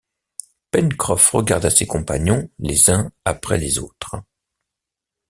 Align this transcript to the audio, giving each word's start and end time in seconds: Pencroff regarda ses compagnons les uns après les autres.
Pencroff 0.71 1.29
regarda 1.29 1.69
ses 1.69 1.85
compagnons 1.85 2.49
les 2.57 2.89
uns 2.89 3.11
après 3.23 3.59
les 3.59 3.77
autres. 3.77 4.15